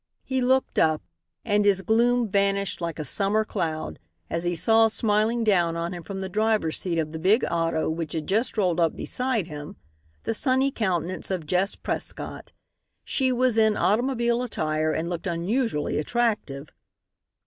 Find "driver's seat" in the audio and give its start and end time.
6.27-6.97